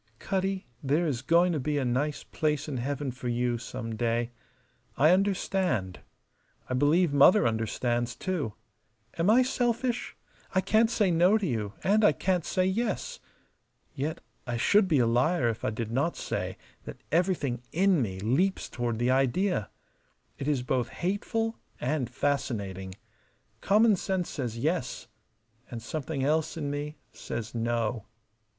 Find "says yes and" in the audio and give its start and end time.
24.31-25.79